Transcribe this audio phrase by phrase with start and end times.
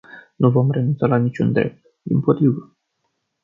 [0.35, 2.75] Nu vom renunța la nici un drept, dimpotrivă.